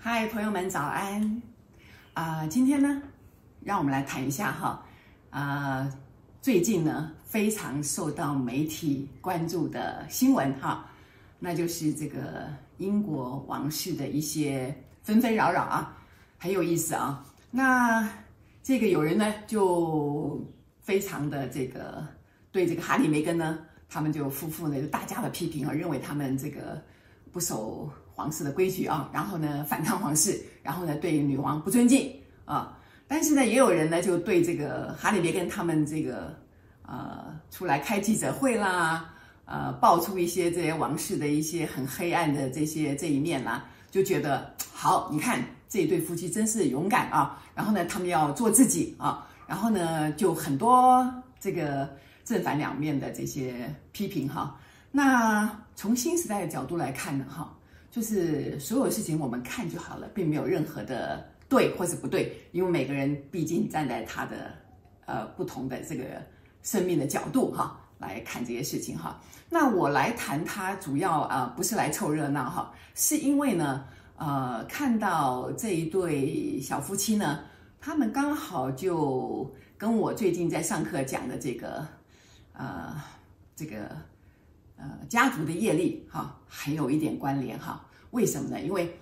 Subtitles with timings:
[0.00, 1.42] 嗨，朋友们，早安！
[2.14, 3.02] 啊、今天呢，
[3.62, 4.82] 让我们来谈一下哈，
[5.30, 5.92] 啊、
[6.40, 10.86] 最近呢非常受到媒体关注的新闻哈，
[11.38, 12.48] 那就是这个
[12.78, 15.96] 英国王室的一些纷纷扰扰啊，
[16.38, 17.24] 很有意思啊。
[17.50, 18.08] 那
[18.62, 20.40] 这个有人呢就
[20.80, 22.06] 非常的这个
[22.54, 23.58] 对这个哈利梅根呢，
[23.90, 26.80] 他们就夫妇呢就大加的批评啊，认为他们这个
[27.32, 27.90] 不守。
[28.16, 36.32] 皇室的规矩啊，然后呢反抗皇室，然后呢对女王不尊敬啊，但是呢也有人呢就对这个哈利梅根他们这个
[36.86, 39.12] 呃出来开记者会啦，
[39.46, 51.04] 呃爆出一些这些王室的一些很黑暗的这些这一面啦，就觉得好，你看这一对夫妻真是勇敢啊，然后呢他们要做自己啊，然后呢就很多
[51.40, 51.92] 这个
[52.24, 54.58] 正反两面的这些批评哈，
[54.90, 57.56] 那从新时代的角度来看呢哈。
[57.90, 64.50] 就是所有事情我们看就好了，并没有任何的对或是不对，因为每个人毕竟站在他的
[65.06, 66.04] 呃不同的这个
[66.64, 69.20] 生命的角度哈来看这些事情哈。
[69.48, 73.84] 那我来谈他主要啊、不是来凑热闹哈，是因为呢
[74.16, 77.44] 呃看到这一对小夫妻呢，
[77.80, 81.86] 他们刚好就跟我最近在上课讲的这个
[82.54, 82.94] 呃
[83.54, 83.90] 这个。
[84.76, 87.86] 呃，家族的业力哈，还有一点关联哈。
[88.10, 88.60] 为什么呢？
[88.60, 88.92] 因为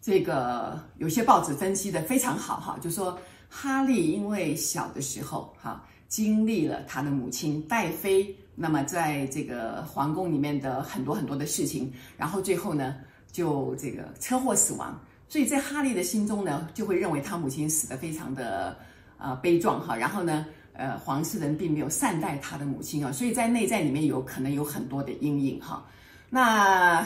[0.00, 12.96] 这个有些报纸分析的非常好哈，就说哈利因为小的时候哈，经历了他的母亲戴妃，那么在这个皇宫里面的很多很多的事情，然后最后呢，
[13.30, 18.74] 就这个车祸死亡，所以在哈利的心中呢，就会认为他母亲死得非常的
[19.18, 20.46] 呃悲壮哈，然后呢。
[20.78, 25.84] 呃，黄世仁并没有善待他的母亲啊，所以在内在里面有可能有很多的阴影哈。
[26.30, 27.04] 那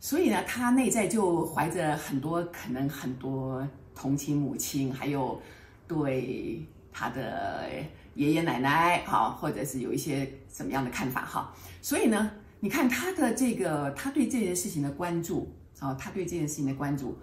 [0.00, 5.40] 所以呢，他内在就怀着很多可能很多同情母亲，还有
[5.86, 7.68] 对他的
[8.16, 11.54] 爷爷奶奶哈，或者是有一些什么样的看法哈。
[11.80, 12.28] 所以呢，
[12.58, 17.16] 你看他的这个他对这件事情的关注啊，他对这件事情的关注，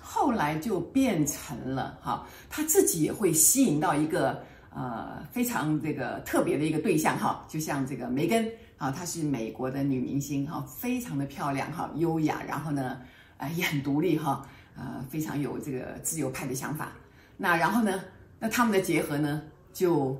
[0.00, 4.42] 后来就变成了哈，他自己也会吸引到一个。
[4.78, 13.00] 呃，非常这个特别的一个对象哈，就像这个梅根啊，她是美国的女明星哈，非常的漂亮哈，优雅，然后呢，
[13.38, 16.92] 呃，也很独立哈，呃，非常有这个自由派的想法。
[17.38, 18.02] 那然后呢，
[18.38, 19.40] 那他们的结合呢，
[19.72, 20.14] 就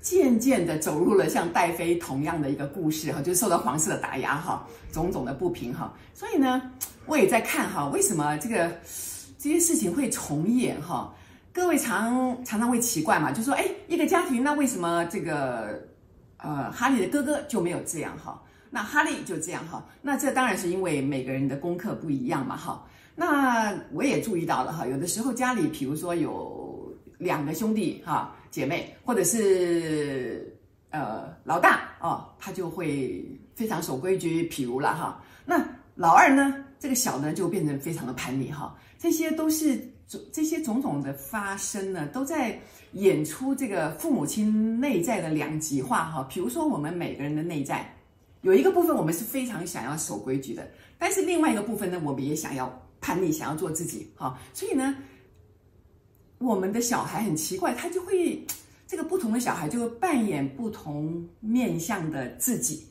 [0.00, 5.92] 渐渐的走入了像戴妃同样的一个故事哈，就受到皇室的打压哈，种种的不平哈。
[6.14, 6.62] 所以呢，
[7.06, 8.70] 我也在看哈，为什么这个
[9.36, 11.12] 这些事情会重演哈？
[11.52, 15.82] 各位常常常会奇怪嘛，就说，哎，一个家庭，那为什么这个，
[16.36, 18.40] 呃，哈利的哥哥就没有这样哈？
[18.70, 19.84] 那哈利就这样哈？
[20.00, 22.86] 那这当然是因为每个人的功课不一样嘛哈。
[23.16, 30.56] 那我也注意到了哈，有的时候家里，比如说有两个兄弟哈姐妹，或者是
[30.90, 35.20] 呃老大哦，他就会非常守规矩，譬如了哈。
[35.44, 35.66] 那
[35.96, 39.76] 老二呢，这个小呢就变成非常的叛逆哈，这些都是。
[40.32, 42.58] 这些种种的发生呢，都在
[42.92, 46.26] 演出这个父母亲内在的两极化哈。
[46.30, 47.94] 比如说，我们每个人的内在
[48.40, 54.38] 有一个部分，我们是非常想要守规矩的，但是另外一个部分呢，我们也想要叛逆，想要做自己哈。
[54.54, 54.96] 所以呢，
[56.38, 58.42] 我们的小孩很奇怪，他就会
[58.86, 62.86] 这个不同的小孩就会扮演不同面向的自己，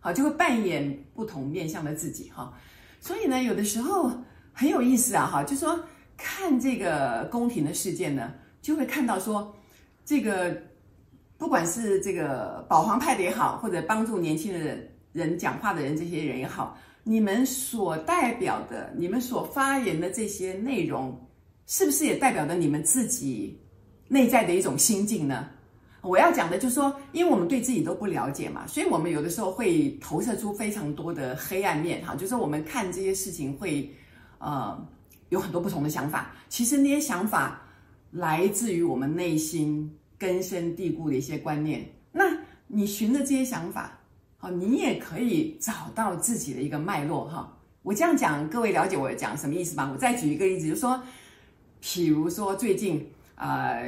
[0.00, 2.54] 好，就会扮演不同面向的自己哈。
[2.98, 4.10] 所以呢，有的时候
[4.54, 5.78] 很有意思啊哈，就说。
[6.24, 9.52] 看这个宫廷的事件呢，就会看到说，
[10.04, 10.56] 这个
[11.36, 14.78] 不管是这个保皇派的也好，或者帮助年轻的
[15.12, 21.20] 人讲话的人，这些人也好，你们所代表的、你们所发言的这些内容，
[21.66, 23.60] 是不是也代表着你们自己
[24.06, 25.48] 内在的一种心境呢？
[26.00, 33.90] 我要讲的就是说，因为我们对自己都不了解嘛，所以我们有的时候会投射出非常多的黑暗面，哈，就是我们看这些事情会，
[34.38, 34.88] 呃。
[35.32, 37.58] 有很多不同的想法，其实那些想法
[38.10, 41.82] 来自于我们内心根深蒂固的一些观念。
[42.12, 42.24] 那
[42.66, 43.98] 你循着这些想法，
[44.36, 47.50] 好，你也可以找到自己的一个脉络哈。
[47.82, 49.90] 我这样讲，各位了解我讲什么意思吗？
[49.90, 51.02] 我再举一个例子，就是说，
[51.82, 53.02] 譬如说最近
[53.34, 53.78] 啊、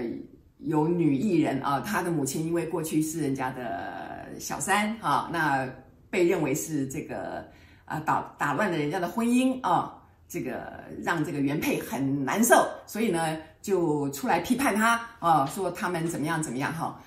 [0.61, 5.69] 有女艺人啊，她的母亲因为过去是人家的小三啊，那
[6.09, 7.47] 被认为是这个
[7.85, 10.01] 啊打打乱了人家的婚姻啊。
[10.29, 17.01] 这个让这个原配很难受，所以呢就出来批判他啊，说他们怎么样怎么样哈。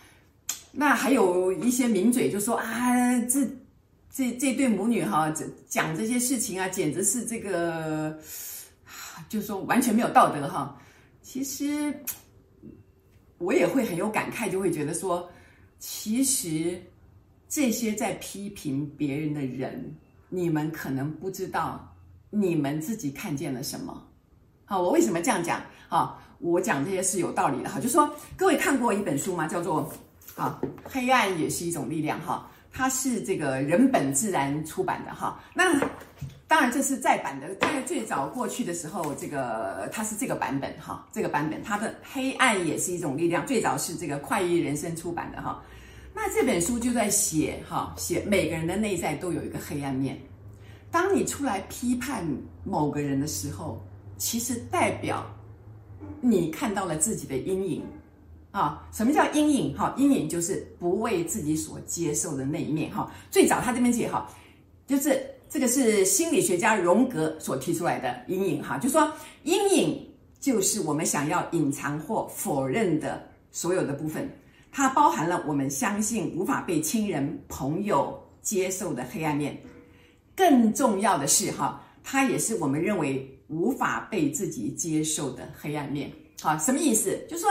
[0.72, 3.46] 那还有一些名嘴就说啊，这
[4.12, 8.20] 这这对母女哈，这讲这些事情啊，简直是这个，
[9.28, 10.80] 就说完全没有道德哈。
[11.22, 11.94] 其实
[13.38, 15.30] 我也会很有感慨，就会觉得说，
[15.80, 16.82] 其实
[17.50, 19.94] 这些在批评别人的人，
[20.30, 21.97] 你们可能不知道，
[22.30, 24.06] 你们自己看见了什么。
[24.66, 25.62] 好，我为什么这样讲？
[25.88, 27.80] 好，我讲这些是有道理的哈。
[27.80, 29.48] 就说各位看过一本书吗？
[29.48, 29.92] 叫做。
[30.36, 35.42] 啊，黑暗也是一种力量哈，它是这个人本自然出版的哈。
[35.56, 35.74] 那
[36.48, 45.60] 当然这是再版的，在最早过去的时候，这个它是这个版本哈，这个版本它的黑暗也是一种力量，最早是这个快意人生出版的哈。
[46.14, 50.22] 那这本书就在写哈，写每个人的内在都有一个黑暗面。
[50.92, 52.26] 当你出来批判
[52.64, 53.82] 某个人的时候，
[54.18, 55.26] 其实代表
[56.22, 57.84] 你看到了自己的阴影。
[58.52, 59.78] 啊，什么叫阴影？
[59.78, 62.90] 哈，阴影就是不为自己所接受的那一面。
[62.92, 64.28] 哈，最早他这边写哈，
[64.88, 68.64] 就是这个是心理学家荣格所提出来的阴影。
[68.64, 69.14] 哈，就说
[69.44, 70.04] 阴影
[70.40, 74.28] 就是我们想要隐藏或否认的所有的部分，
[74.72, 79.56] 它包含了我们相信无法被亲人朋友接受的黑暗面。
[80.38, 86.10] 更重要的是，哈，它也是我们认为无法被自己接受的黑暗面。
[86.40, 87.20] 好，什么意思？
[87.28, 87.50] 就是说。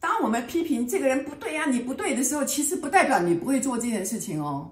[0.00, 4.70] 当我们批评这个人不对呀，你不对的时候，其实不代表你不会做这件事情哦，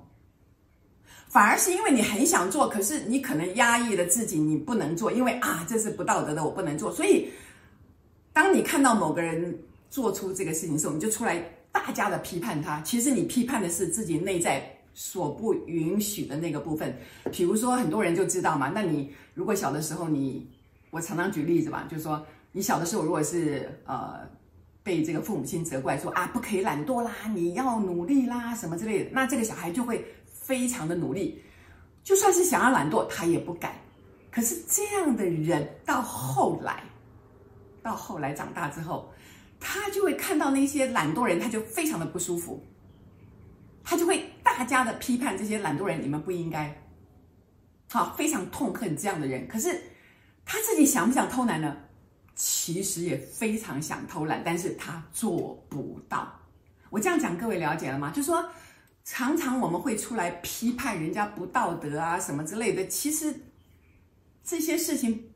[1.28, 6.92] 反而是因为你很想做，可是你可能压抑了自己，你不能做，因为啊，这是不道德的，我不能做。
[6.92, 7.28] 所以，
[8.32, 9.58] 当你看到某个人
[9.90, 11.42] 做出这个事情的时候，你就出来
[11.72, 12.80] 大家的批判他。
[12.82, 16.92] 其实你批判的是自己内在所不允许的那个部分。
[17.30, 20.50] 比如说，很多人就知道嘛，那你如果小的时候你，
[20.90, 24.28] 我常常举例子吧，就是说你小的时候如果是呃。
[24.86, 31.42] 被这个父母亲责怪说啊，不可以懒惰啦，你要努力啦，什么之类的，那这个小孩就会非常的努力，
[32.04, 33.72] 就算是想要懒惰，他也不敢。
[34.30, 36.84] 可是这样的人到后来，
[37.82, 39.10] 到后来长大之后，
[39.58, 42.62] 他就会看到那些懒惰人，他就非常的不舒服，
[43.88, 46.76] 他就会大家的批判这些懒惰人，你们不应该，
[47.88, 49.46] 好，非常痛恨这样的人。
[49.46, 49.80] 可是
[50.44, 51.76] 他自己想不想偷懒呢？
[52.34, 56.36] 其实也非常想偷懒，但是他做不到。
[56.90, 58.10] 我这样讲，各位了解了吗？
[58.10, 58.44] 就说，
[59.04, 62.84] 常常我们会出来批判人家不道德啊，什么之类的。
[62.88, 63.32] 其实
[64.42, 65.30] 这些事情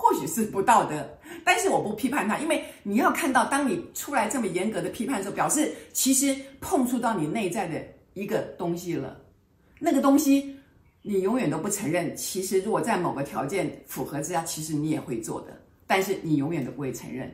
[0.00, 1.04] 或许是不道德，
[1.44, 7.84] 但是我不批判他，因为你要看到，当你出来这么严格的批判的时候，表示其实碰触到你内在的
[8.14, 9.20] 一个东西了。
[9.80, 10.56] 那个东西
[11.02, 12.14] 你永远都不承认。
[12.16, 15.60] 其实如果在某个条件符合之下，其实你也会做的。
[15.84, 17.28] 但是你永远都不会承认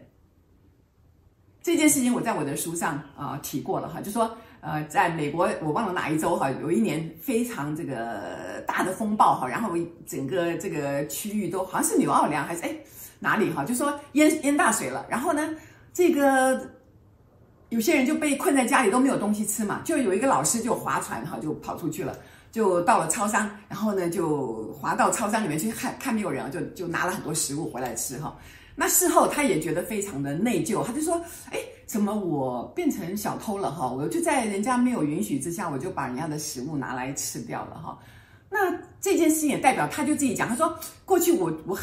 [1.63, 2.15] 这件事情。
[2.15, 4.35] 我在我的书上啊、提过了哈，就说
[4.65, 9.71] 呃，在美国我忘了哪一周哈，有一年非常这个大的风暴哈，然后
[10.07, 12.75] 整个这个区域都好像是纽奥良还是哎
[13.19, 15.05] 哪里哈，就说淹淹大水了。
[15.07, 15.55] 然后呢，
[15.93, 16.59] 这个
[17.69, 22.17] 有些人就被困在家里都没有东西吃嘛，就有一个老师就划船哈，就跑出去了。
[22.55, 28.39] 就到了超商，然后呢，就滑到超商里面去看看没有人，就就拿了很多食物回来吃哈。
[28.77, 31.21] 那事后他也觉得非常的内疚，他就说
[31.51, 33.91] ：“哎，怎么我变成小偷了哈？
[33.91, 37.99] 我就在人家没有允许之下，我就把人家的食物拿来吃掉了哈。”
[38.49, 41.77] 那这件事情也代表他就自己讲，他说：“过去我我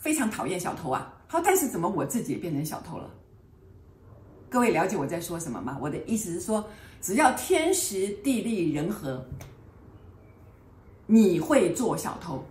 [0.00, 3.10] 非常讨厌小偷啊，好，但是怎么我自己也变成小偷了？”
[4.48, 5.76] 各位了解我在说什么吗？
[5.82, 6.66] 我的意思是说，
[7.02, 9.22] 只要天时地利人和。
[11.06, 12.42] 你会做小偷，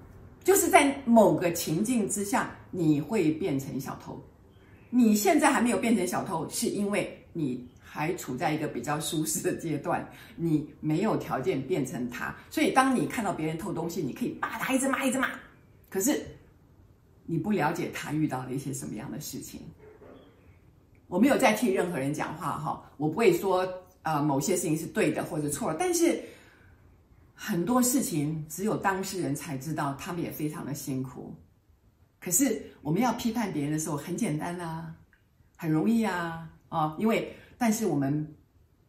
[0.44, 4.22] 就是在某个情境之下，你会变成小偷。
[4.92, 12.36] 你现在还没有变成小偷，是因为你还处在一个比较舒适的阶段，你没有条件变成他。
[12.52, 15.30] 所以，当你看到别人偷东西，你可以骂他，一直骂，一直骂。
[15.90, 16.24] 可是，
[17.26, 19.62] 你不了解他遇到了一些什么样的事情。
[21.08, 23.68] 我没有在替任何人讲话哈，我不会说
[24.04, 26.22] 呃某些事情是对的或者错了，但是。
[27.36, 31.36] 很多事情只有当事人才知道，他们也非常的辛苦。
[32.20, 34.96] 可是我们要批判别人的时候，很简单啊，
[35.58, 38.34] 很容易啊，哦，因为但是我们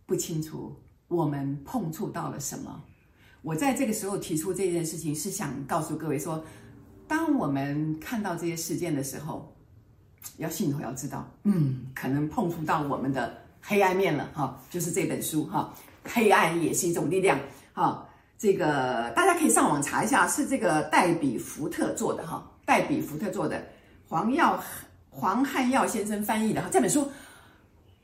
[0.07, 2.81] 不清楚我们碰触到了什么。
[3.43, 6.45] 我在这个时候提出这件事情，是想告诉各位说，
[7.09, 9.53] 当我们看到这些事件的时候，
[10.37, 15.75] 要心里头要知道，嗯，可能碰触到我们的黑暗面了，哈，就是这本书，哈，
[16.05, 17.37] 黑暗也是一种力量，
[17.73, 18.09] 哈。
[18.45, 23.65] 这个大家可以上网查一下，是这个戴比福特做的哈，戴比福特做的，
[24.07, 24.63] 黄耀
[25.09, 26.69] 黄汉耀先生翻译的哈。
[26.71, 27.11] 这本书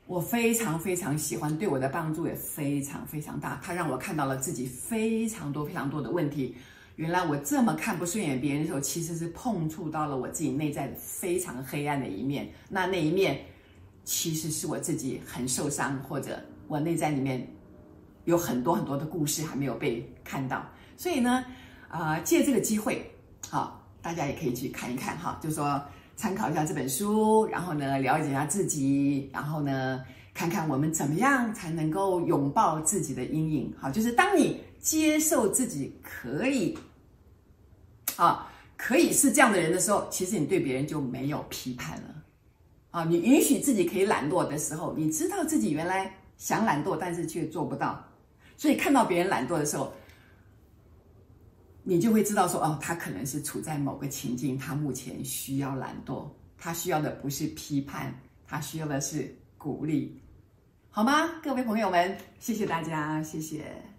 [0.07, 3.61] 我非常非常喜欢，对我的帮助也非常非常大。
[3.63, 6.55] 它让我看到了自己非常多非常多的问题。
[6.95, 12.49] 原来我这么看不顺眼别人的时候，其实是碰触到了我自己内在非常黑暗的一面。
[12.67, 13.41] 那那一面，
[14.03, 17.47] 其实是我自己很受伤，或者我内在里面
[18.25, 20.65] 有很多很多的故事还没有被看到。
[20.97, 21.43] 所以呢，
[21.89, 23.09] 啊、借这个机会，
[23.49, 25.81] 好，大家也可以去看一看哈，就说。
[26.17, 30.03] 参考一下这本书，然后呢，了解一下自己，然后呢，
[30.35, 33.73] 看看我们怎么样才能够拥抱自己的阴影。
[33.79, 36.77] 好，就是当你接受自己可以，
[38.17, 38.47] 啊，
[38.77, 42.13] 可以是这样的人的时候，其实你对别人就没有批判了。
[42.91, 47.99] 啊，你允许自己可以懒惰的时候，你知道自己原来想懒惰，但是却做不到，
[48.61, 49.91] 所以看到别人懒惰的时候。
[51.83, 58.13] 你就会知道说，哦，他可能是处在某个情境，他目前需要懒惰，他需要的不是批判，
[58.45, 60.21] 他需要的是鼓励，
[60.91, 61.27] 好吗？
[61.41, 63.90] 各位朋友们，谢谢大家，谢谢。